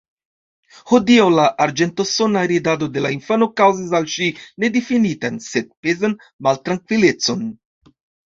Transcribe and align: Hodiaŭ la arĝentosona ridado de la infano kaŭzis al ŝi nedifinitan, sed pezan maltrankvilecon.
Hodiaŭ 0.91 1.25
la 1.33 1.43
arĝentosona 1.65 2.41
ridado 2.51 2.87
de 2.95 3.03
la 3.07 3.11
infano 3.17 3.49
kaŭzis 3.61 3.93
al 3.99 4.09
ŝi 4.15 4.29
nedifinitan, 4.65 5.37
sed 5.51 5.71
pezan 5.87 6.17
maltrankvilecon. 6.49 7.45